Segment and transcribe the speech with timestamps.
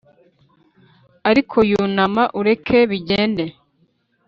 [1.29, 3.45] ariko yunama ureke bigende.